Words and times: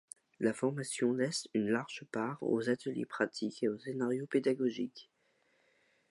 La 0.39 0.51
formation 0.51 1.13
laisse 1.13 1.47
une 1.53 1.69
large 1.69 2.05
part 2.11 2.41
aux 2.41 2.71
ateliers 2.71 3.05
pratiques 3.05 3.61
et 3.61 3.67
aux 3.67 3.77
scénarios 3.77 4.25
pédagogiques. 4.25 5.11